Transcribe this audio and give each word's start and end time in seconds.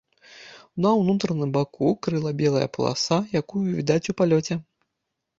На 0.83 0.89
ўнутраным 0.99 1.51
баку 1.57 1.89
крыла 2.07 2.31
белая 2.39 2.67
паласа, 2.77 3.17
якую 3.41 3.61
відаць 3.77 4.09
у 4.15 4.17
палёце. 4.23 4.57